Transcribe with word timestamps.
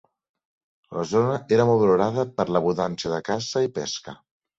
La 0.99 1.03
zona 1.09 1.35
era 1.57 1.67
molt 1.71 1.81
valorada 1.83 2.25
per 2.39 2.45
l'abundància 2.55 3.13
de 3.13 3.21
caça 3.29 3.63
i 3.67 3.71
pesca. 3.77 4.17